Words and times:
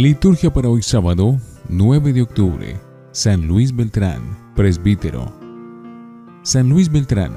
Liturgia 0.00 0.50
para 0.50 0.70
hoy 0.70 0.80
sábado, 0.80 1.38
9 1.68 2.14
de 2.14 2.22
octubre. 2.22 2.80
San 3.12 3.46
Luis 3.46 3.76
Beltrán, 3.76 4.54
presbítero. 4.56 5.30
San 6.42 6.70
Luis 6.70 6.90
Beltrán 6.90 7.34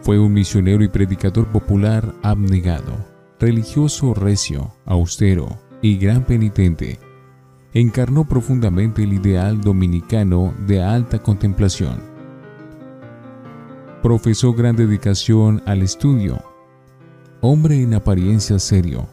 fue 0.00 0.16
un 0.16 0.32
misionero 0.32 0.84
y 0.84 0.88
predicador 0.88 1.48
popular 1.48 2.14
abnegado, 2.22 2.94
religioso 3.40 4.14
recio, 4.14 4.76
austero 4.84 5.48
y 5.82 5.98
gran 5.98 6.24
penitente. 6.24 7.00
Encarnó 7.72 8.28
profundamente 8.28 9.02
el 9.02 9.14
ideal 9.14 9.60
dominicano 9.60 10.54
de 10.68 10.84
alta 10.84 11.20
contemplación. 11.20 12.00
Profesó 14.04 14.52
gran 14.52 14.76
dedicación 14.76 15.64
al 15.66 15.82
estudio. 15.82 16.40
Hombre 17.40 17.82
en 17.82 17.94
apariencia 17.94 18.60
serio, 18.60 19.08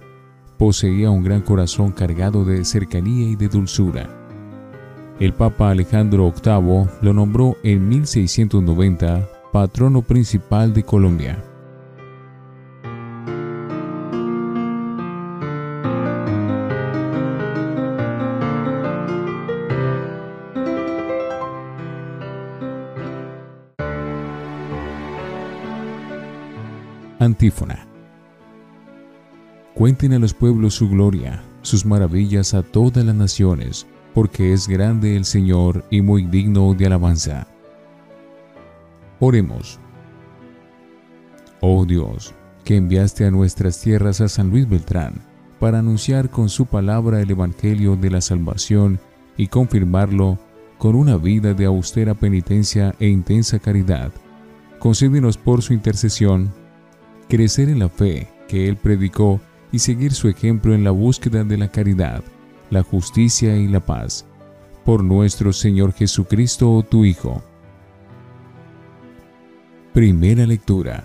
poseía 0.63 1.11
un 1.11 1.25
gran 1.25 1.41
corazón 1.41 1.91
cargado 1.91 2.45
de 2.45 2.63
cercanía 2.63 3.27
y 3.27 3.35
de 3.35 3.49
dulzura. 3.49 4.07
El 5.19 5.33
Papa 5.33 5.71
Alejandro 5.71 6.31
VIII 6.31 6.87
lo 7.01 7.11
nombró 7.11 7.57
en 7.63 7.85
1690 7.89 9.27
patrono 9.51 10.03
principal 10.03 10.73
de 10.73 10.83
Colombia. 10.83 11.43
Antífona. 27.19 27.92
Cuenten 29.75 30.13
a 30.13 30.19
los 30.19 30.35
pueblos 30.35 30.75
su 30.75 30.87
gloria, 30.87 31.43
sus 31.63 31.83
maravillas 31.83 32.53
a 32.53 32.61
todas 32.61 33.03
las 33.03 33.15
naciones, 33.15 33.87
porque 34.13 34.53
es 34.53 34.67
grande 34.67 35.15
el 35.15 35.25
Señor 35.25 35.83
y 35.89 36.01
muy 36.01 36.27
digno 36.27 36.75
de 36.75 36.85
alabanza. 36.85 37.47
Oremos. 39.19 39.79
Oh 41.59 41.85
Dios, 41.85 42.35
que 42.63 42.75
enviaste 42.77 43.25
a 43.25 43.31
nuestras 43.31 43.81
tierras 43.81 44.21
a 44.21 44.27
San 44.27 44.51
Luis 44.51 44.69
Beltrán 44.69 45.15
para 45.59 45.79
anunciar 45.79 46.29
con 46.29 46.49
su 46.49 46.67
palabra 46.67 47.19
el 47.21 47.31
Evangelio 47.31 47.95
de 47.95 48.11
la 48.11 48.21
salvación 48.21 48.99
y 49.37 49.47
confirmarlo 49.47 50.37
con 50.77 50.93
una 50.93 51.17
vida 51.17 51.55
de 51.55 51.65
austera 51.65 52.13
penitencia 52.13 52.93
e 52.99 53.07
intensa 53.07 53.57
caridad. 53.57 54.11
Concédenos 54.77 55.37
por 55.37 55.63
su 55.63 55.73
intercesión 55.73 56.53
crecer 57.27 57.69
en 57.69 57.79
la 57.79 57.89
fe 57.89 58.27
que 58.47 58.67
Él 58.67 58.75
predicó 58.75 59.39
y 59.73 59.79
seguir 59.79 60.13
su 60.13 60.29
ejemplo 60.29 60.73
en 60.73 60.85
la 60.85 60.91
búsqueda 60.91 61.43
de 61.43 61.57
la 61.57 61.67
caridad, 61.67 62.23
la 62.69 62.83
justicia 62.83 63.57
y 63.57 63.67
la 63.67 63.81
paz. 63.81 64.25
Por 64.85 65.03
nuestro 65.03 65.51
Señor 65.51 65.93
Jesucristo, 65.93 66.85
tu 66.89 67.03
Hijo 67.03 67.43
Primera 69.93 70.45
lectura 70.47 71.03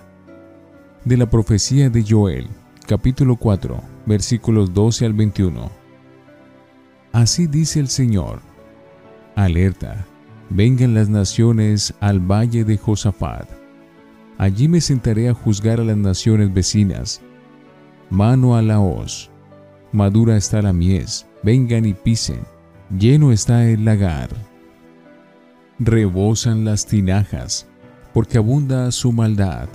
de 1.04 1.16
la 1.16 1.28
profecía 1.28 1.90
de 1.90 2.04
Joel, 2.08 2.46
capítulo 2.86 3.36
4, 3.36 3.80
versículos 4.06 4.72
12 4.72 5.04
al 5.04 5.12
21. 5.12 5.70
Así 7.12 7.46
dice 7.46 7.80
el 7.80 7.88
Señor: 7.88 8.40
Alerta, 9.34 10.06
vengan 10.48 10.94
las 10.94 11.10
naciones 11.10 11.94
al 12.00 12.20
valle 12.20 12.64
de 12.64 12.78
Josafat. 12.78 13.48
Allí 14.38 14.68
me 14.68 14.80
sentaré 14.80 15.28
a 15.28 15.34
juzgar 15.34 15.80
a 15.80 15.84
las 15.84 15.98
naciones 15.98 16.52
vecinas. 16.52 17.20
Mano 18.10 18.56
a 18.56 18.62
la 18.62 18.80
hoz, 18.80 19.30
madura 19.92 20.36
está 20.36 20.62
la 20.62 20.72
mies, 20.72 21.26
vengan 21.42 21.84
y 21.84 21.92
pisen, 21.92 22.40
lleno 22.96 23.32
está 23.32 23.68
el 23.68 23.84
lagar. 23.84 24.30
Rebosan 25.78 26.64
las 26.64 26.86
tinajas, 26.86 27.66
porque 28.14 28.38
abunda 28.38 28.90
su 28.92 29.12
maldad. 29.12 29.68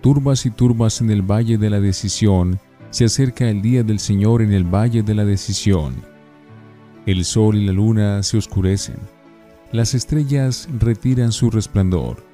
Turbas 0.00 0.46
y 0.46 0.50
turbas 0.50 1.00
en 1.02 1.10
el 1.10 1.22
valle 1.22 1.58
de 1.58 1.68
la 1.68 1.80
decisión, 1.80 2.58
se 2.90 3.04
acerca 3.04 3.48
el 3.48 3.62
día 3.62 3.82
del 3.82 3.98
Señor 3.98 4.42
en 4.42 4.52
el 4.52 4.64
valle 4.64 5.02
de 5.02 5.14
la 5.14 5.24
decisión. 5.24 5.94
El 7.06 7.24
sol 7.24 7.56
y 7.56 7.66
la 7.66 7.72
luna 7.72 8.22
se 8.22 8.38
oscurecen, 8.38 8.96
las 9.72 9.94
estrellas 9.94 10.68
retiran 10.78 11.32
su 11.32 11.50
resplandor. 11.50 12.24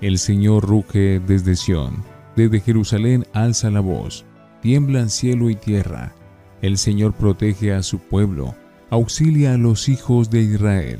El 0.00 0.18
Señor 0.18 0.64
ruge 0.64 1.20
desde 1.20 1.56
Sión, 1.56 2.04
desde 2.36 2.60
Jerusalén 2.60 3.24
alza 3.32 3.70
la 3.70 3.80
voz, 3.80 4.24
tiemblan 4.60 5.10
cielo 5.10 5.50
y 5.50 5.54
tierra. 5.54 6.14
El 6.62 6.78
Señor 6.78 7.14
protege 7.14 7.72
a 7.72 7.82
su 7.82 7.98
pueblo, 7.98 8.54
auxilia 8.90 9.54
a 9.54 9.58
los 9.58 9.88
hijos 9.88 10.30
de 10.30 10.42
Israel. 10.42 10.98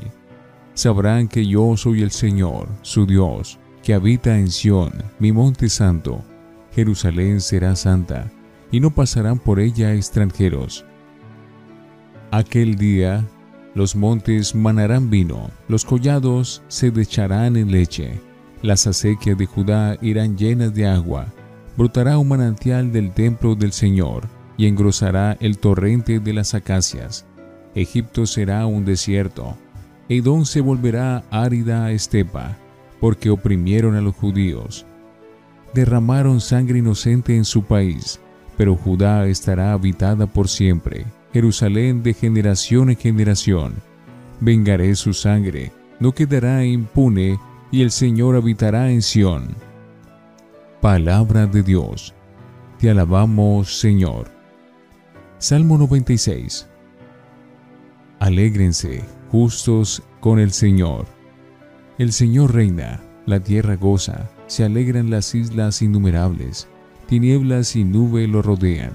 Sabrán 0.73 1.27
que 1.27 1.45
yo 1.45 1.75
soy 1.75 2.01
el 2.01 2.11
Señor, 2.11 2.69
su 2.81 3.05
Dios, 3.05 3.59
que 3.83 3.93
habita 3.93 4.37
en 4.37 4.49
Sión, 4.49 4.93
mi 5.19 5.31
monte 5.31 5.69
santo. 5.69 6.23
Jerusalén 6.73 7.41
será 7.41 7.75
santa, 7.75 8.31
y 8.71 8.79
no 8.79 8.91
pasarán 8.91 9.39
por 9.39 9.59
ella 9.59 9.93
extranjeros. 9.93 10.85
Aquel 12.31 12.75
día 12.75 13.25
los 13.75 13.95
montes 13.95 14.55
manarán 14.55 15.09
vino, 15.09 15.49
los 15.67 15.85
collados 15.85 16.61
se 16.67 16.91
decharán 16.91 17.55
en 17.55 17.71
leche, 17.71 18.19
las 18.61 18.87
acequias 18.87 19.37
de 19.37 19.45
Judá 19.45 19.97
irán 20.01 20.37
llenas 20.37 20.73
de 20.73 20.87
agua, 20.87 21.33
brotará 21.79 22.17
un 22.17 22.27
manantial 22.27 22.91
del 22.91 23.11
templo 23.13 23.55
del 23.55 23.71
Señor, 23.71 24.27
y 24.57 24.67
engrosará 24.67 25.37
el 25.39 25.59
torrente 25.59 26.19
de 26.19 26.33
las 26.33 26.53
acacias. 26.53 27.25
Egipto 27.73 28.25
será 28.25 28.65
un 28.65 28.83
desierto, 28.83 29.55
Edom 30.09 30.43
se 30.43 30.59
volverá 30.59 31.23
árida 31.31 31.89
estepa, 31.93 32.57
porque 32.99 33.29
oprimieron 33.29 33.95
a 33.95 34.01
los 34.01 34.13
judíos. 34.13 34.85
Derramaron 35.73 36.41
sangre 36.41 36.79
inocente 36.79 37.37
en 37.37 37.45
su 37.45 37.63
país, 37.63 38.19
pero 38.57 38.75
Judá 38.75 39.25
estará 39.27 39.71
habitada 39.71 40.27
por 40.27 40.49
siempre, 40.49 41.05
Jerusalén 41.31 42.03
de 42.03 42.13
generación 42.13 42.89
en 42.89 42.97
generación. 42.97 43.75
Vengaré 44.41 44.95
su 44.95 45.13
sangre, 45.13 45.71
no 46.01 46.11
quedará 46.11 46.65
impune, 46.65 47.39
y 47.71 47.83
el 47.83 47.91
Señor 47.91 48.35
habitará 48.35 48.91
en 48.91 49.01
Sión. 49.01 49.68
Palabra 50.81 51.45
de 51.45 51.61
Dios. 51.61 52.13
Te 52.77 52.89
alabamos, 52.89 53.79
Señor. 53.79 54.31
Salmo 55.37 55.77
96. 55.77 56.67
Alégrense, 58.19 59.03
justos, 59.31 60.01
con 60.19 60.39
el 60.39 60.51
Señor 60.51 61.05
el 61.99 62.13
Señor 62.13 62.55
reina, 62.55 63.01
la 63.25 63.41
tierra 63.41 63.75
goza, 63.75 64.29
se 64.47 64.63
alegran 64.63 65.09
las 65.09 65.35
islas 65.35 65.81
innumerables, 65.81 66.69
tinieblas 67.07 67.75
y 67.75 67.83
nube 67.83 68.25
lo 68.25 68.41
rodean, 68.41 68.93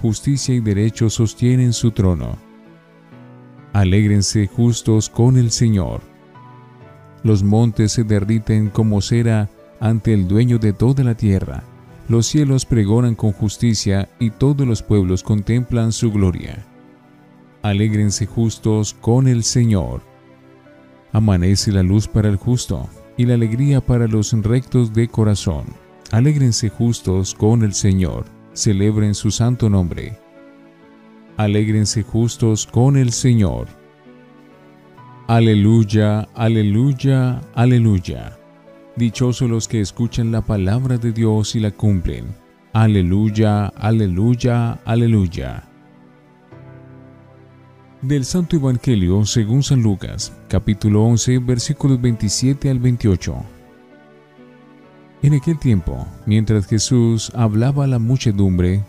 justicia 0.00 0.54
y 0.54 0.60
derecho 0.60 1.10
sostienen 1.10 1.72
su 1.72 1.90
trono. 1.90 2.38
Alégrense 3.72 4.46
justos 4.46 5.10
con 5.10 5.36
el 5.36 5.50
Señor. 5.50 6.00
Los 7.24 7.42
montes 7.42 7.90
se 7.90 8.04
derriten 8.04 8.70
como 8.70 9.00
cera 9.00 9.50
ante 9.84 10.12
el 10.12 10.26
dueño 10.26 10.58
de 10.58 10.72
toda 10.72 11.04
la 11.04 11.14
tierra. 11.14 11.62
Los 12.08 12.26
cielos 12.26 12.66
pregonan 12.66 13.14
con 13.14 13.30
justicia 13.32 14.08
y 14.18 14.30
todos 14.30 14.66
los 14.66 14.82
pueblos 14.82 15.22
contemplan 15.22 15.92
su 15.92 16.10
gloria. 16.10 16.66
Alégrense 17.62 18.26
justos 18.26 18.94
con 19.00 19.28
el 19.28 19.44
Señor 19.44 20.14
Amanece 21.14 21.70
la 21.70 21.84
luz 21.84 22.08
para 22.08 22.28
el 22.28 22.34
justo 22.34 22.88
y 23.16 23.24
la 23.24 23.34
alegría 23.34 23.80
para 23.80 24.08
los 24.08 24.32
rectos 24.32 24.92
de 24.92 25.06
corazón. 25.06 25.64
Alégrense 26.10 26.70
justos 26.70 27.34
con 27.34 27.62
el 27.62 27.72
Señor, 27.72 28.24
celebren 28.52 29.14
su 29.14 29.30
santo 29.30 29.70
nombre. 29.70 30.18
Alégrense 31.36 32.02
justos 32.02 32.66
con 32.66 32.96
el 32.96 33.12
Señor. 33.12 33.68
Aleluya, 35.28 36.28
aleluya, 36.34 37.40
aleluya. 37.54 38.36
Dichosos 38.96 39.50
los 39.50 39.66
que 39.66 39.80
escuchan 39.80 40.30
la 40.30 40.40
palabra 40.40 40.98
de 40.98 41.10
Dios 41.10 41.56
y 41.56 41.60
la 41.60 41.72
cumplen. 41.72 42.26
Aleluya, 42.72 43.66
aleluya, 43.66 44.74
aleluya. 44.84 45.64
Del 48.02 48.24
Santo 48.24 48.54
Evangelio 48.54 49.24
según 49.24 49.64
San 49.64 49.82
Lucas, 49.82 50.32
capítulo 50.48 51.02
11, 51.06 51.38
versículos 51.40 52.00
27 52.00 52.70
al 52.70 52.78
28. 52.78 53.34
En 55.22 55.34
aquel 55.34 55.58
tiempo, 55.58 56.06
mientras 56.24 56.66
Jesús 56.66 57.32
hablaba 57.34 57.84
a 57.84 57.88
la 57.88 57.98
muchedumbre, 57.98 58.84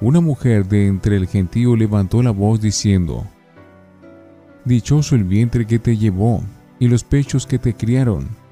una 0.00 0.22
mujer 0.22 0.66
de 0.66 0.86
entre 0.86 1.16
el 1.16 1.26
gentío 1.26 1.76
levantó 1.76 2.22
la 2.22 2.30
voz 2.30 2.62
diciendo, 2.62 3.26
Dichoso 4.64 5.14
el 5.14 5.24
vientre 5.24 5.66
que 5.66 5.78
te 5.78 5.98
llevó 5.98 6.42
y 6.78 6.88
los 6.88 7.04
pechos 7.04 7.46
que 7.46 7.58
te 7.58 7.74
criaron. 7.74 8.45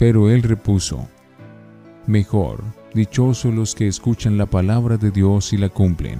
Pero 0.00 0.30
él 0.30 0.42
repuso, 0.42 1.06
Mejor, 2.06 2.64
dichosos 2.94 3.54
los 3.54 3.74
que 3.74 3.86
escuchan 3.86 4.38
la 4.38 4.46
palabra 4.46 4.96
de 4.96 5.10
Dios 5.10 5.52
y 5.52 5.58
la 5.58 5.68
cumplen. 5.68 6.18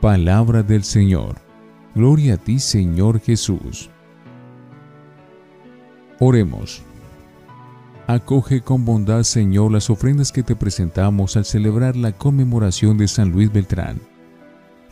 Palabra 0.00 0.62
del 0.62 0.84
Señor. 0.84 1.34
Gloria 1.96 2.34
a 2.34 2.36
ti, 2.36 2.60
Señor 2.60 3.18
Jesús. 3.18 3.90
Oremos. 6.20 6.82
Acoge 8.06 8.60
con 8.60 8.84
bondad, 8.84 9.24
Señor, 9.24 9.72
las 9.72 9.90
ofrendas 9.90 10.30
que 10.30 10.44
te 10.44 10.54
presentamos 10.54 11.36
al 11.36 11.46
celebrar 11.46 11.96
la 11.96 12.12
conmemoración 12.12 12.96
de 12.98 13.08
San 13.08 13.32
Luis 13.32 13.52
Beltrán, 13.52 14.00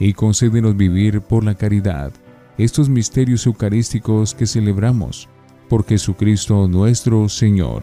y 0.00 0.14
concédenos 0.14 0.76
vivir 0.76 1.20
por 1.20 1.44
la 1.44 1.54
caridad 1.54 2.10
estos 2.58 2.88
misterios 2.88 3.46
eucarísticos 3.46 4.34
que 4.34 4.48
celebramos 4.48 5.28
por 5.68 5.84
Jesucristo 5.86 6.66
nuestro 6.66 7.28
Señor. 7.28 7.82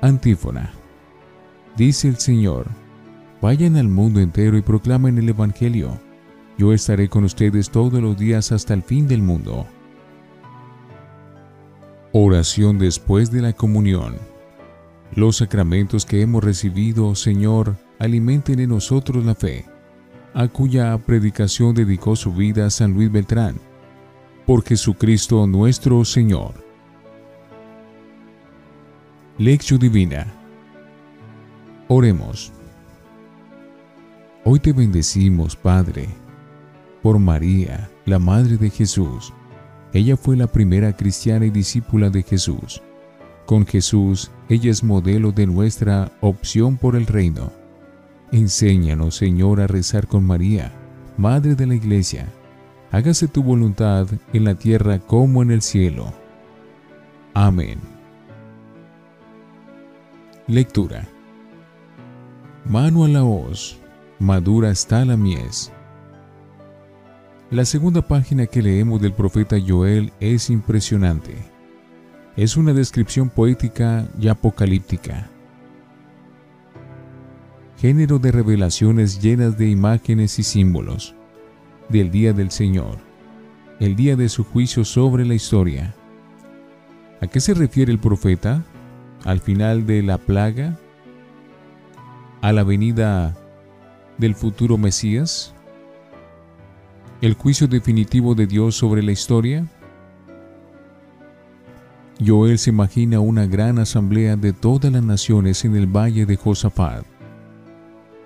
Antífona. 0.00 0.72
Dice 1.76 2.08
el 2.08 2.16
Señor, 2.16 2.66
vayan 3.40 3.76
al 3.76 3.88
mundo 3.88 4.20
entero 4.20 4.56
y 4.56 4.62
proclamen 4.62 5.18
el 5.18 5.28
Evangelio. 5.28 5.98
Yo 6.58 6.72
estaré 6.72 7.08
con 7.08 7.24
ustedes 7.24 7.70
todos 7.70 8.00
los 8.02 8.16
días 8.18 8.52
hasta 8.52 8.74
el 8.74 8.82
fin 8.82 9.06
del 9.06 9.22
mundo. 9.22 9.66
Oración 12.12 12.78
después 12.78 13.30
de 13.30 13.42
la 13.42 13.52
comunión. 13.52 14.16
Los 15.14 15.36
sacramentos 15.38 16.04
que 16.04 16.22
hemos 16.22 16.42
recibido, 16.42 17.14
Señor, 17.14 17.76
alimenten 17.98 18.60
en 18.60 18.70
nosotros 18.70 19.24
la 19.24 19.34
fe, 19.34 19.66
a 20.34 20.48
cuya 20.48 20.96
predicación 20.98 21.74
dedicó 21.74 22.16
su 22.16 22.34
vida 22.34 22.68
San 22.70 22.92
Luis 22.92 23.12
Beltrán, 23.12 23.56
por 24.46 24.64
Jesucristo 24.64 25.46
nuestro 25.46 26.04
Señor. 26.04 26.54
Lección 29.38 29.78
Divina. 29.78 30.32
Oremos. 31.88 32.52
Hoy 34.44 34.60
te 34.60 34.72
bendecimos, 34.72 35.56
Padre, 35.56 36.08
por 37.02 37.18
María, 37.18 37.90
la 38.04 38.18
Madre 38.18 38.56
de 38.56 38.70
Jesús 38.70 39.32
ella 39.94 40.16
fue 40.16 40.36
la 40.36 40.46
primera 40.46 40.96
cristiana 40.96 41.44
y 41.44 41.50
discípula 41.50 42.08
de 42.08 42.22
Jesús. 42.22 42.82
Con 43.44 43.66
Jesús, 43.66 44.30
ella 44.48 44.70
es 44.70 44.82
modelo 44.82 45.32
de 45.32 45.46
nuestra 45.46 46.10
opción 46.22 46.78
por 46.78 46.96
el 46.96 47.06
reino. 47.06 47.52
Enséñanos, 48.30 49.16
Señor, 49.16 49.60
a 49.60 49.66
rezar 49.66 50.06
con 50.06 50.24
María, 50.24 50.72
Madre 51.18 51.54
de 51.54 51.66
la 51.66 51.74
Iglesia. 51.74 52.32
Hágase 52.92 53.26
tu 53.26 53.42
voluntad 53.42 54.06
en 54.32 54.44
la 54.44 54.54
tierra 54.54 55.00
como 55.00 55.42
en 55.42 55.50
el 55.50 55.62
cielo. 55.62 56.12
Amén. 57.34 57.80
Lectura. 60.46 61.08
Mano 62.64 63.04
a 63.04 63.08
la 63.08 63.24
hoz, 63.24 63.76
madura 64.20 64.70
está 64.70 65.04
la 65.04 65.16
mies 65.16 65.72
la 67.52 67.66
segunda 67.66 68.00
página 68.00 68.46
que 68.46 68.62
leemos 68.62 69.02
del 69.02 69.12
profeta 69.12 69.58
Joel 69.60 70.10
es 70.20 70.48
impresionante. 70.48 71.34
Es 72.34 72.56
una 72.56 72.72
descripción 72.72 73.28
poética 73.28 74.08
y 74.18 74.28
apocalíptica. 74.28 75.28
Género 77.76 78.18
de 78.18 78.32
revelaciones 78.32 79.20
llenas 79.20 79.58
de 79.58 79.68
imágenes 79.68 80.38
y 80.38 80.44
símbolos 80.44 81.14
del 81.92 82.10
día 82.10 82.32
del 82.32 82.50
Señor, 82.50 82.98
el 83.78 83.94
día 83.94 84.16
de 84.16 84.28
su 84.28 84.42
juicio 84.42 84.84
sobre 84.84 85.24
la 85.24 85.34
historia. 85.34 85.94
¿A 87.20 87.28
qué 87.28 87.38
se 87.38 87.54
refiere 87.54 87.92
el 87.92 88.00
profeta? 88.00 88.64
¿Al 89.24 89.38
final 89.38 89.86
de 89.86 90.02
la 90.02 90.18
plaga? 90.18 90.76
¿A 92.40 92.52
la 92.52 92.64
venida 92.64 93.36
del 94.18 94.34
futuro 94.34 94.76
Mesías? 94.76 95.54
el 97.22 97.34
juicio 97.34 97.68
definitivo 97.68 98.34
de 98.34 98.48
Dios 98.48 98.74
sobre 98.74 99.00
la 99.00 99.12
historia? 99.12 99.64
Joel 102.24 102.58
se 102.58 102.70
imagina 102.70 103.20
una 103.20 103.46
gran 103.46 103.78
asamblea 103.78 104.34
de 104.34 104.52
todas 104.52 104.92
las 104.92 105.04
naciones 105.04 105.64
en 105.64 105.76
el 105.76 105.86
valle 105.86 106.26
de 106.26 106.36
Josafat, 106.36 107.04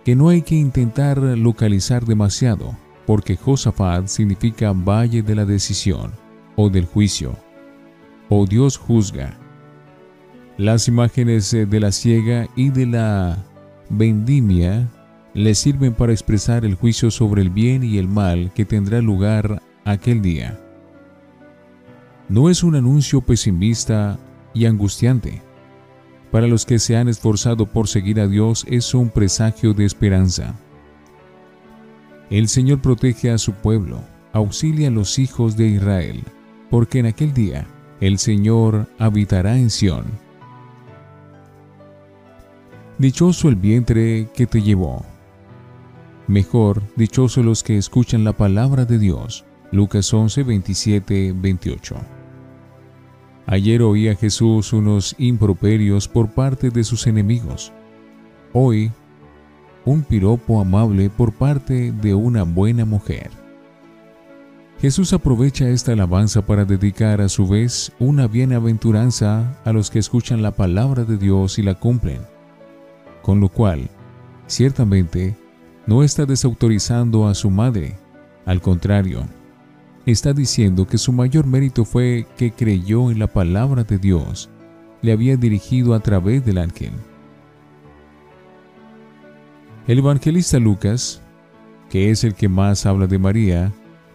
que 0.02 0.16
no 0.16 0.30
hay 0.30 0.40
que 0.40 0.54
intentar 0.54 1.18
localizar 1.18 2.06
demasiado, 2.06 2.74
porque 3.06 3.36
Josafat 3.36 4.08
significa 4.08 4.72
valle 4.72 5.22
de 5.22 5.34
la 5.34 5.44
decisión 5.44 6.12
o 6.56 6.68
del 6.68 6.86
juicio, 6.86 7.36
o 8.28 8.46
Dios 8.46 8.76
juzga. 8.76 9.38
Las 10.58 10.88
imágenes 10.88 11.50
de 11.50 11.80
la 11.80 11.92
ciega 11.92 12.48
y 12.56 12.70
de 12.70 12.86
la 12.86 13.38
vendimia 13.88 14.88
le 15.34 15.54
sirven 15.54 15.92
para 15.94 16.12
expresar 16.12 16.64
el 16.64 16.74
juicio 16.74 17.10
sobre 17.10 17.42
el 17.42 17.50
bien 17.50 17.84
y 17.84 17.98
el 17.98 18.08
mal 18.08 18.52
que 18.54 18.64
tendrá 18.64 19.00
lugar 19.02 19.62
aquel 19.84 20.22
día. 20.22 20.58
No 22.28 22.50
es 22.50 22.64
un 22.64 22.74
anuncio 22.74 23.20
pesimista 23.20 24.18
y 24.52 24.64
angustiante. 24.64 25.42
Para 26.32 26.48
los 26.48 26.66
que 26.66 26.78
se 26.78 26.96
han 26.96 27.08
esforzado 27.08 27.66
por 27.66 27.86
seguir 27.86 28.18
a 28.18 28.26
Dios 28.26 28.64
es 28.68 28.94
un 28.94 29.10
presagio 29.10 29.74
de 29.74 29.84
esperanza. 29.84 30.56
El 32.30 32.48
Señor 32.48 32.80
protege 32.80 33.30
a 33.30 33.38
su 33.38 33.52
pueblo, 33.52 34.00
auxilia 34.32 34.88
a 34.88 34.90
los 34.90 35.18
hijos 35.18 35.56
de 35.56 35.68
Israel, 35.68 36.24
porque 36.70 36.98
en 36.98 37.06
aquel 37.06 37.32
día 37.32 37.66
el 38.00 38.18
Señor 38.18 38.88
habitará 38.98 39.56
en 39.56 39.70
Sión. 39.70 40.04
Dichoso 42.98 43.48
el 43.48 43.56
vientre 43.56 44.28
que 44.34 44.46
te 44.46 44.62
llevó 44.62 45.04
Mejor, 46.28 46.82
dichosos 46.96 47.44
los 47.44 47.62
que 47.62 47.78
escuchan 47.78 48.24
la 48.24 48.32
palabra 48.32 48.84
de 48.84 48.98
Dios. 48.98 49.44
Lucas 49.70 50.12
11, 50.12 50.42
27, 50.42 51.32
28. 51.36 51.94
Ayer 53.46 53.82
oía 53.82 54.16
Jesús 54.16 54.72
unos 54.72 55.14
improperios 55.18 56.08
por 56.08 56.30
parte 56.30 56.70
de 56.70 56.82
sus 56.82 57.06
enemigos. 57.06 57.72
Hoy, 58.52 58.90
un 59.86 60.02
piropo 60.02 60.60
amable 60.60 61.08
por 61.08 61.32
parte 61.32 61.92
de 61.92 62.14
una 62.14 62.42
buena 62.42 62.84
mujer. 62.84 63.30
Jesús 64.80 65.14
aprovecha 65.14 65.68
esta 65.70 65.92
alabanza 65.92 66.44
para 66.44 66.66
dedicar 66.66 67.22
a 67.22 67.30
su 67.30 67.46
vez 67.46 67.92
una 67.98 68.26
bienaventuranza 68.26 69.58
a 69.64 69.72
los 69.72 69.90
que 69.90 70.00
escuchan 70.00 70.42
la 70.42 70.50
palabra 70.50 71.04
de 71.04 71.16
Dios 71.16 71.58
y 71.58 71.62
la 71.62 71.76
cumplen, 71.76 72.20
con 73.22 73.40
lo 73.40 73.48
cual, 73.48 73.88
ciertamente, 74.48 75.34
no 75.86 76.02
está 76.02 76.26
desautorizando 76.26 77.26
a 77.26 77.34
su 77.34 77.48
madre, 77.48 77.96
al 78.44 78.60
contrario, 78.60 79.24
está 80.04 80.32
diciendo 80.32 80.86
que 80.86 80.98
su 80.98 81.12
mayor 81.12 81.46
mérito 81.46 81.84
fue 81.84 82.26
que 82.36 82.50
creyó 82.50 83.10
en 83.10 83.20
la 83.20 83.28
palabra 83.28 83.84
de 83.84 83.98
Dios, 83.98 84.50
le 85.00 85.12
había 85.12 85.36
dirigido 85.36 85.94
a 85.94 86.00
través 86.00 86.44
del 86.44 86.58
ángel. 86.58 86.92
El 89.86 89.98
evangelista 90.00 90.58
Lucas, 90.58 91.22
que 91.90 92.10
es 92.10 92.24
el 92.24 92.34
que 92.34 92.48
más 92.48 92.86
habla 92.86 93.06
de 93.06 93.18
María, 93.18 93.72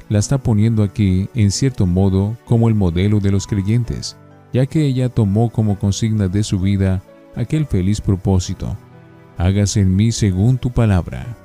la 0.10 0.20
está 0.20 0.38
poniendo 0.38 0.84
aquí, 0.84 1.30
en 1.34 1.50
cierto 1.50 1.86
modo, 1.86 2.36
como 2.44 2.68
el 2.68 2.76
modelo 2.76 3.22
de 3.22 3.32
los 3.32 3.48
creyentes, 3.48 4.18
ya 4.52 4.66
que 4.66 4.86
ella 4.86 5.08
tomó 5.08 5.50
como 5.50 5.80
consigna 5.80 6.28
de 6.28 6.44
su 6.44 6.60
vida 6.60 7.02
aquel 7.38 7.66
feliz 7.66 8.02
propósito, 8.02 8.76
hágase 9.38 9.80
en 9.80 9.96
mí 9.96 10.12
según 10.12 10.58
tu 10.58 10.72
palabra. 10.72 11.38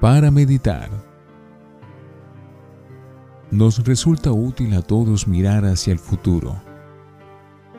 para 0.00 0.30
meditar. 0.30 0.99
Nos 3.50 3.84
resulta 3.84 4.30
útil 4.30 4.74
a 4.74 4.82
todos 4.82 5.26
mirar 5.26 5.64
hacia 5.64 5.92
el 5.92 5.98
futuro. 5.98 6.54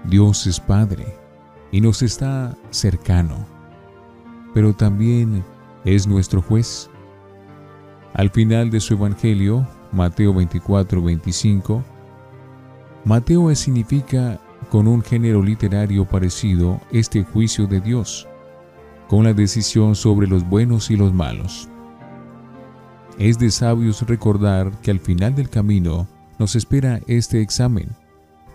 Dios 0.03 0.45
es 0.45 0.59
Padre 0.59 1.05
y 1.71 1.79
nos 1.79 2.01
está 2.01 2.57
cercano, 2.71 3.45
pero 4.53 4.73
también 4.73 5.45
es 5.85 6.07
nuestro 6.07 6.41
juez. 6.41 6.89
Al 8.13 8.29
final 8.31 8.69
de 8.69 8.81
su 8.81 8.95
Evangelio, 8.95 9.65
Mateo 9.93 10.33
24, 10.33 11.01
25, 11.01 11.81
Mateo 13.05 13.55
significa 13.55 14.41
con 14.69 14.89
un 14.89 15.01
género 15.01 15.41
literario 15.41 16.03
parecido 16.03 16.81
este 16.91 17.23
juicio 17.23 17.65
de 17.65 17.79
Dios, 17.79 18.27
con 19.07 19.23
la 19.23 19.33
decisión 19.33 19.95
sobre 19.95 20.27
los 20.27 20.47
buenos 20.47 20.91
y 20.91 20.97
los 20.97 21.13
malos. 21.13 21.70
Es 23.19 23.37
de 23.37 23.51
sabios 23.51 24.01
recordar 24.07 24.71
que 24.81 24.91
al 24.91 24.99
final 24.99 25.35
del 25.35 25.49
camino 25.49 26.07
nos 26.39 26.55
espera 26.55 27.01
este 27.07 27.41
examen 27.41 27.89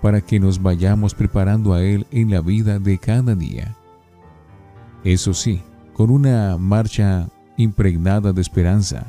para 0.02 0.20
que 0.20 0.38
nos 0.40 0.62
vayamos 0.62 1.14
preparando 1.14 1.72
a 1.72 1.82
él 1.82 2.06
en 2.10 2.30
la 2.30 2.40
vida 2.40 2.78
de 2.78 2.98
cada 2.98 3.34
día. 3.34 3.76
Eso 5.04 5.34
sí, 5.34 5.62
con 5.94 6.10
una 6.10 6.56
marcha 6.58 7.28
impregnada 7.56 8.32
de 8.32 8.40
esperanza, 8.40 9.06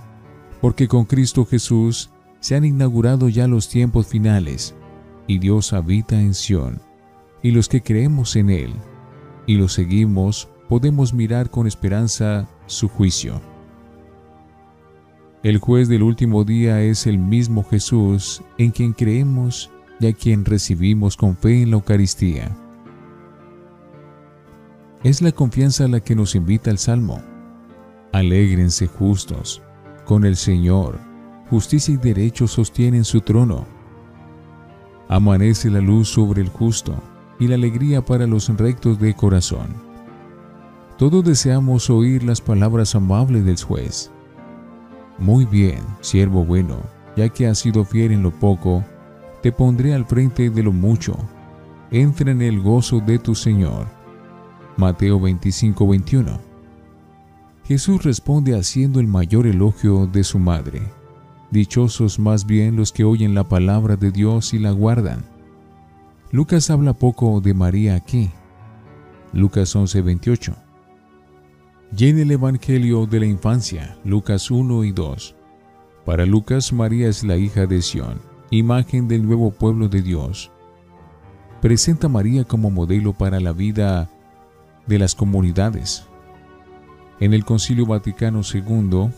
porque 0.62 0.88
con 0.88 1.06
Cristo 1.06 1.46
Jesús 1.46 2.10
Se 2.40 2.56
han 2.56 2.66
inaugurado 2.66 3.30
ya 3.30 3.48
los 3.48 3.68
tiempos 3.68 4.06
finales, 4.06 4.76
y 5.26 5.40
Dios 5.40 5.74
habita 5.74 6.22
en 6.22 6.36
Sión, 6.36 6.80
y 7.42 7.50
los 7.50 7.68
que 7.68 7.82
creemos 7.82 8.36
en 8.36 8.52
Él, 8.52 8.74
y 9.48 9.56
lo 9.56 9.68
seguimos, 9.68 10.48
podemos 10.70 11.16
mirar 11.16 11.50
con 11.50 11.66
esperanza 11.66 12.48
su 12.68 12.90
juicio. 12.90 13.42
El 15.44 15.60
juez 15.60 15.88
del 15.88 16.02
último 16.02 16.44
día 16.44 16.82
es 16.82 17.06
el 17.06 17.20
mismo 17.20 17.64
Jesús 17.64 18.42
en 18.58 18.72
quien 18.72 18.94
creemos 18.94 19.70
y 20.00 20.08
a 20.08 20.14
quien 20.14 20.44
recibimos 20.44 21.16
con 21.16 21.38
fe 21.38 21.62
en 21.62 21.70
la 21.70 21.76
Eucaristía. 21.76 22.58
Es 25.04 25.22
la 25.22 25.32
confianza 25.32 25.86
a 25.86 25.90
la 25.90 26.00
que 26.00 26.16
nos 26.16 26.34
invita 26.34 26.72
el 26.72 26.80
Salmo. 26.80 27.22
Alégrense 28.14 28.88
justos, 28.88 29.62
con 30.06 30.26
el 30.26 30.38
Señor, 30.38 30.98
justicia 31.52 31.94
y 31.94 31.98
derecho 31.98 32.48
sostienen 32.48 33.06
su 33.06 33.22
trono. 33.22 33.68
Amanece 35.08 35.70
la 35.70 35.82
luz 35.82 36.10
sobre 36.10 36.42
el 36.42 36.50
justo 36.50 36.96
y 37.40 37.48
la 37.48 37.56
alegría 37.56 38.04
para 38.04 38.26
los 38.26 38.50
rectos 38.58 39.00
de 39.00 39.14
corazón. 39.14 39.68
Todos 40.98 41.24
deseamos 41.24 41.92
oír 41.92 42.24
las 42.24 42.42
palabras 42.42 42.96
amables 42.96 43.46
del 43.46 43.62
juez. 43.62 44.12
Muy 45.20 45.46
bien, 45.46 45.80
siervo 46.02 46.46
bueno, 46.46 46.78
ya 47.16 47.30
que 47.30 47.48
has 47.48 47.58
sido 47.58 47.84
fiel 47.84 48.12
en 48.12 48.24
lo 48.24 48.32
poco, 48.32 48.84
te 49.42 49.52
pondré 49.52 49.94
al 49.94 50.06
frente 50.06 50.50
de 50.50 50.64
lo 50.64 50.72
mucho. 50.72 51.18
Entra 51.90 52.32
en 52.32 52.42
el 52.42 52.62
gozo 52.62 53.00
de 53.00 53.18
tu 53.18 53.34
Señor. 53.34 53.88
Mateo 54.78 55.20
25, 55.20 55.88
21. 55.88 56.40
Jesús 57.66 58.04
responde 58.04 58.58
haciendo 58.58 59.00
el 59.00 59.08
mayor 59.08 59.48
elogio 59.48 60.06
de 60.06 60.24
su 60.24 60.38
madre. 60.38 60.82
Dichosos 61.50 62.20
más 62.20 62.46
bien 62.46 62.76
los 62.76 62.92
que 62.92 63.04
oyen 63.04 63.34
la 63.34 63.48
palabra 63.48 63.96
de 63.96 64.12
Dios 64.12 64.54
y 64.54 64.60
la 64.60 64.72
guardan. 64.72 65.26
Lucas 66.32 66.70
habla 66.70 66.94
poco 66.94 67.42
de 67.42 67.54
María 67.54 67.96
aquí. 67.96 68.30
Lucas 69.34 69.76
11, 69.76 70.02
28. 70.02 70.67
En 71.96 72.20
el 72.20 72.30
Evangelio 72.30 73.08
de 73.08 73.22
la 73.22 73.26
infancia, 73.26 73.98
Lucas 74.04 74.52
1 74.52 74.84
y 74.84 74.92
2. 74.92 75.36
Para 76.06 76.26
Lucas, 76.26 76.72
María 76.72 77.08
es 77.08 77.24
la 77.24 77.38
hija 77.38 77.66
de 77.66 77.82
Sión, 77.82 78.20
imagen 78.52 79.08
del 79.08 79.26
nuevo 79.26 79.52
pueblo 79.52 79.88
de 79.88 80.02
Dios. 80.02 80.52
Presenta 81.62 82.06
a 82.06 82.10
María 82.10 82.44
como 82.44 82.70
modelo 82.70 83.14
para 83.14 83.40
la 83.40 83.52
vida 83.52 84.10
de 84.86 85.00
las 85.00 85.16
comunidades. 85.16 86.06
En 87.20 87.34
el 87.34 87.46
Concilio 87.46 87.86
Vaticano 87.88 88.42
II, 88.42 89.10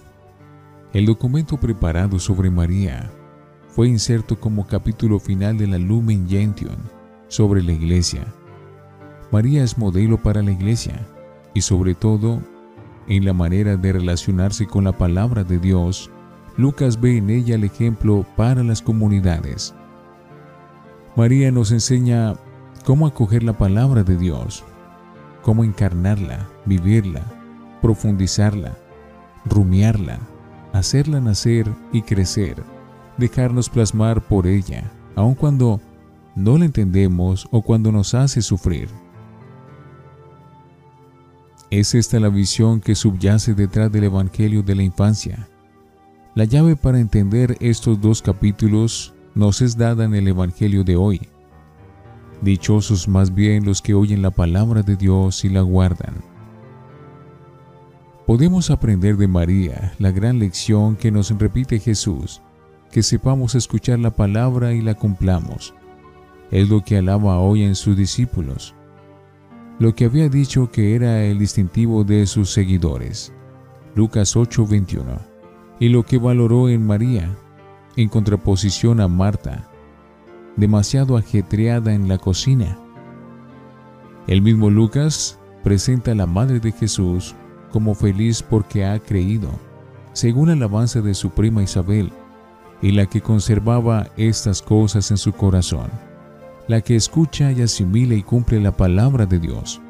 el 0.93 1.05
documento 1.05 1.57
preparado 1.57 2.17
sobre 2.17 2.49
María 2.49 3.11
fue 3.67 3.89
inserto 3.89 4.39
como 4.39 4.67
capítulo 4.67 5.19
final 5.19 5.57
de 5.57 5.67
la 5.67 5.79
Lumen 5.79 6.29
Gentium 6.29 6.77
sobre 7.27 7.61
la 7.61 7.73
Iglesia. 7.73 8.25
María 9.31 9.63
es 9.63 9.77
modelo 9.77 10.21
para 10.21 10.41
la 10.43 10.51
Iglesia 10.51 11.05
y 11.53 11.61
sobre 11.61 11.93
todo 11.93 12.39
en 13.07 13.25
la 13.25 13.33
manera 13.33 13.77
de 13.77 13.93
relacionarse 13.93 14.67
con 14.67 14.83
la 14.83 14.91
palabra 14.91 15.43
de 15.43 15.59
Dios, 15.59 16.09
Lucas 16.57 16.99
ve 16.99 17.17
en 17.17 17.29
ella 17.29 17.55
el 17.55 17.63
ejemplo 17.63 18.25
para 18.35 18.63
las 18.63 18.81
comunidades. 18.81 19.73
María 21.15 21.51
nos 21.51 21.71
enseña 21.71 22.35
cómo 22.85 23.07
acoger 23.07 23.43
la 23.43 23.57
palabra 23.57 24.03
de 24.03 24.17
Dios, 24.17 24.63
cómo 25.41 25.63
encarnarla, 25.63 26.47
vivirla, 26.65 27.23
profundizarla, 27.81 28.77
rumiarla, 29.45 30.19
hacerla 30.73 31.19
nacer 31.19 31.67
y 31.91 32.01
crecer, 32.01 32.63
dejarnos 33.17 33.69
plasmar 33.69 34.21
por 34.21 34.47
ella, 34.47 34.91
aun 35.15 35.35
cuando 35.35 35.79
no 36.35 36.57
la 36.57 36.65
entendemos 36.65 37.47
o 37.51 37.61
cuando 37.61 37.91
nos 37.91 38.13
hace 38.13 38.41
sufrir. 38.41 38.89
Es 41.71 41.93
esta 41.93 42.19
la 42.19 42.29
visión 42.29 42.81
que 42.81 42.95
subyace 42.95 43.53
detrás 43.53 43.91
del 43.91 44.05
Evangelio 44.05 44.63
de 44.63 44.73
la 44.73 44.81
infancia. 44.81 45.47
La 46.33 46.45
llave 46.45 46.75
para 46.75 46.99
entender 46.99 47.57
estos 47.59 48.01
dos 48.01 48.23
capítulos 48.23 49.13
nos 49.35 49.61
es 49.61 49.77
dada 49.77 50.05
en 50.05 50.15
el 50.15 50.27
Evangelio 50.27 50.83
de 50.83 50.95
hoy. 50.95 51.21
Dichosos 52.41 53.07
más 53.07 53.35
bien 53.35 53.65
los 53.65 53.83
que 53.83 53.93
oyen 53.93 54.23
la 54.23 54.31
palabra 54.31 54.81
de 54.81 54.95
Dios 54.95 55.45
y 55.45 55.49
la 55.49 55.61
guardan. 55.61 56.15
Podemos 58.25 58.71
aprender 58.71 59.17
de 59.17 59.27
María 59.27 59.93
la 59.99 60.11
gran 60.11 60.39
lección 60.39 60.95
que 60.95 61.11
nos 61.11 61.29
repite 61.37 61.79
Jesús, 61.79 62.41
que 62.91 63.03
sepamos 63.03 63.53
escuchar 63.53 63.99
la 63.99 64.11
palabra 64.11 64.73
y 64.73 64.81
la 64.81 64.95
cumplamos. 64.95 65.75
Es 66.49 66.67
lo 66.67 66.83
que 66.83 66.97
alaba 66.97 67.39
hoy 67.39 67.61
en 67.61 67.75
sus 67.75 67.95
discípulos, 67.95 68.73
lo 69.79 69.95
que 69.95 70.05
había 70.05 70.27
dicho 70.27 70.69
que 70.69 70.93
era 70.93 71.23
el 71.23 71.39
distintivo 71.39 72.03
de 72.03 72.27
sus 72.27 72.51
seguidores. 72.51 73.33
Lucas 73.95 74.35
8:21. 74.35 75.19
Y 75.79 75.87
lo 75.87 76.03
que 76.03 76.17
valoró 76.17 76.67
en 76.67 76.85
María, 76.85 77.33
en 77.95 78.09
contraposición 78.09 78.99
a 78.99 79.07
Marta, 79.07 79.69
demasiado 80.57 81.15
ajetreada 81.15 81.93
en 81.93 82.09
la 82.09 82.17
cocina. 82.17 82.77
El 84.27 84.41
mismo 84.41 84.69
Lucas 84.69 85.39
presenta 85.63 86.11
a 86.11 86.15
la 86.15 86.25
Madre 86.25 86.59
de 86.59 86.73
Jesús 86.73 87.33
como 87.71 87.95
feliz 87.95 88.43
porque 88.43 88.85
ha 88.85 88.99
creído, 88.99 89.49
según 90.11 90.49
alabanza 90.49 90.99
de 90.99 91.13
su 91.13 91.29
prima 91.29 91.63
Isabel, 91.63 92.11
y 92.81 92.91
la 92.91 93.05
que 93.05 93.21
conservaba 93.21 94.07
estas 94.17 94.61
cosas 94.61 95.09
en 95.11 95.17
su 95.17 95.31
corazón, 95.31 95.89
la 96.69 96.81
que 96.81 96.95
escucha 96.95 97.51
y 97.51 97.63
asimila 97.63 98.13
y 98.13 98.21
cumple 98.21 98.59
la 98.59 98.77
palabra 98.77 99.25
de 99.25 99.39
Dios. 99.39 99.81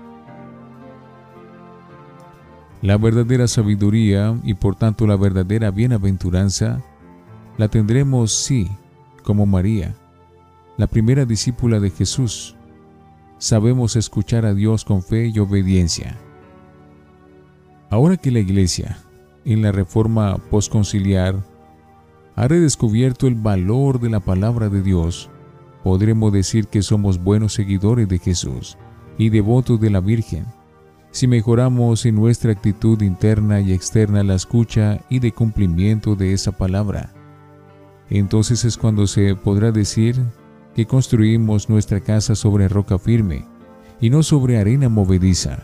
La 2.81 2.97
verdadera 2.97 3.49
sabiduría 3.49 4.39
y 4.45 4.53
por 4.53 4.77
tanto 4.77 5.05
la 5.05 5.17
verdadera 5.17 5.71
bienaventuranza 5.71 6.81
la 7.57 7.67
tendremos 7.67 8.31
sí, 8.31 8.69
como 9.23 9.45
María, 9.45 9.93
la 10.77 10.87
primera 10.87 11.25
discípula 11.25 11.81
de 11.81 11.89
Jesús, 11.89 12.55
sabemos 13.39 13.97
escuchar 13.97 14.45
a 14.45 14.53
Dios 14.53 14.85
con 14.85 15.03
fe 15.03 15.27
y 15.35 15.37
obediencia. 15.39 16.15
Ahora 17.89 18.15
que 18.15 18.31
la 18.31 18.39
Iglesia, 18.39 18.99
en 19.43 19.61
la 19.61 19.73
reforma 19.73 20.37
postconciliar, 20.49 21.43
ha 22.37 22.47
redescubierto 22.47 23.27
el 23.27 23.35
valor 23.35 23.99
de 23.99 24.09
la 24.09 24.21
palabra 24.21 24.69
de 24.69 24.81
Dios, 24.81 25.29
podremos 25.89 26.31
decir 26.31 26.67
que 26.67 26.83
somos 26.83 27.17
buenos 27.17 27.53
seguidores 27.53 28.07
de 28.07 28.19
Jesús 28.19 28.77
y 29.17 29.29
devotos 29.29 29.81
de 29.81 29.89
la 29.89 30.01
Virgen, 30.01 30.45
si 31.09 31.25
mejoramos 31.25 32.05
en 32.05 32.13
nuestra 32.13 32.51
actitud 32.51 33.01
interna 33.01 33.59
y 33.59 33.73
externa 33.73 34.21
la 34.21 34.35
escucha 34.35 34.99
y 35.09 35.17
de 35.17 35.31
cumplimiento 35.31 36.15
de 36.15 36.33
esa 36.33 36.51
palabra. 36.51 37.11
Entonces 38.11 38.65
es 38.65 38.77
cuando 38.77 39.07
se 39.07 39.33
podrá 39.33 39.71
decir 39.71 40.15
que 40.75 40.85
construimos 40.85 41.69
nuestra 41.69 42.01
casa 42.01 42.35
sobre 42.35 42.67
roca 42.67 42.99
firme 42.99 43.47
y 43.99 44.11
no 44.11 44.21
sobre 44.21 44.59
arena 44.59 44.89
movediza. 44.89 45.63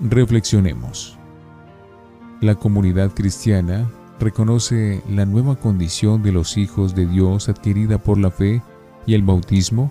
Reflexionemos. 0.00 1.18
La 2.40 2.54
comunidad 2.54 3.12
cristiana 3.12 3.86
reconoce 4.18 5.02
la 5.08 5.26
nueva 5.26 5.56
condición 5.56 6.22
de 6.22 6.32
los 6.32 6.56
hijos 6.56 6.94
de 6.94 7.06
Dios 7.06 7.48
adquirida 7.48 7.98
por 7.98 8.18
la 8.18 8.30
fe 8.30 8.62
y 9.06 9.14
el 9.14 9.22
bautismo. 9.22 9.90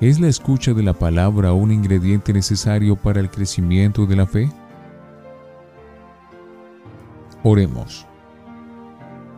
¿Es 0.00 0.18
la 0.20 0.28
escucha 0.28 0.72
de 0.72 0.82
la 0.82 0.94
palabra 0.94 1.52
un 1.52 1.72
ingrediente 1.72 2.32
necesario 2.32 2.96
para 2.96 3.20
el 3.20 3.30
crecimiento 3.30 4.06
de 4.06 4.16
la 4.16 4.26
fe? 4.26 4.50
Oremos. 7.42 8.06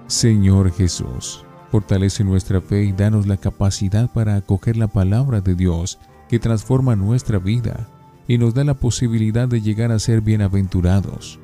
Señor 0.06 0.72
Jesús, 0.72 1.44
fortalece 1.70 2.22
nuestra 2.22 2.60
fe 2.60 2.84
y 2.84 2.92
danos 2.92 3.26
la 3.26 3.36
capacidad 3.36 4.10
para 4.12 4.36
acoger 4.36 4.76
la 4.76 4.88
palabra 4.88 5.40
de 5.40 5.54
Dios 5.54 5.98
que 6.28 6.38
transforma 6.38 6.96
nuestra 6.96 7.38
vida 7.38 7.88
y 8.28 8.38
nos 8.38 8.54
da 8.54 8.62
la 8.64 8.74
posibilidad 8.74 9.48
de 9.48 9.60
llegar 9.60 9.90
a 9.90 9.98
ser 9.98 10.20
bienaventurados. 10.20 11.41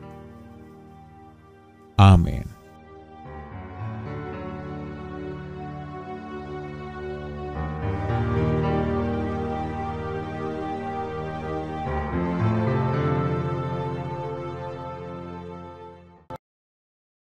Amén. 1.98 2.57